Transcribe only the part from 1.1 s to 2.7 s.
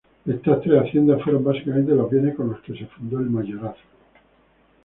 fueron básicamente los bienes con los